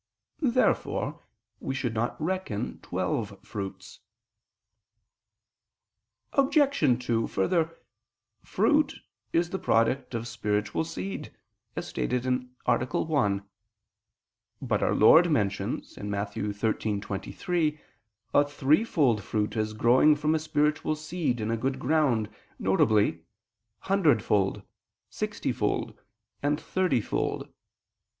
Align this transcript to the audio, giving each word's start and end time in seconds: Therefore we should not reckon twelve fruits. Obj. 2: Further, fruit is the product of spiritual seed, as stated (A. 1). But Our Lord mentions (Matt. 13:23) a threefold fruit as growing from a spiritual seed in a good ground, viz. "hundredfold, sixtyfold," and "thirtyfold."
Therefore 0.41 1.21
we 1.59 1.75
should 1.75 1.93
not 1.93 2.19
reckon 2.19 2.79
twelve 2.81 3.37
fruits. 3.45 3.99
Obj. 6.33 6.57
2: 7.05 7.27
Further, 7.27 7.77
fruit 8.41 8.95
is 9.31 9.51
the 9.51 9.59
product 9.59 10.15
of 10.15 10.27
spiritual 10.27 10.83
seed, 10.85 11.31
as 11.75 11.87
stated 11.87 12.25
(A. 12.25 12.77
1). 13.05 13.45
But 14.59 14.81
Our 14.81 14.95
Lord 14.95 15.29
mentions 15.29 15.95
(Matt. 15.99 16.31
13:23) 16.33 17.79
a 18.33 18.45
threefold 18.47 19.23
fruit 19.23 19.55
as 19.55 19.73
growing 19.73 20.15
from 20.15 20.33
a 20.33 20.39
spiritual 20.39 20.95
seed 20.95 21.39
in 21.39 21.51
a 21.51 21.57
good 21.57 21.77
ground, 21.77 22.27
viz. 22.59 23.13
"hundredfold, 23.81 24.63
sixtyfold," 25.11 25.93
and 26.41 26.57
"thirtyfold." 26.59 27.49